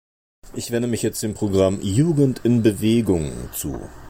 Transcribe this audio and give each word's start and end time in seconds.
Ich 0.55 0.71
wende 0.71 0.87
mich 0.87 1.03
jetzt 1.03 1.21
dem 1.21 1.35
Programm 1.35 1.79
"Jugend 1.79 2.43
in 2.43 2.63
Bewegung" 2.63 3.31
zu. 3.53 3.87